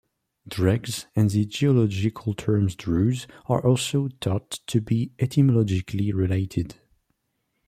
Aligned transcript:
"Dregs", 0.47 1.05
and 1.15 1.29
the 1.29 1.45
geological 1.45 2.33
term 2.33 2.65
"druse" 2.69 3.27
are 3.45 3.63
also 3.63 4.09
thought 4.19 4.49
to 4.65 4.81
be 4.81 5.11
etymologically 5.19 6.11
related. 6.11 6.73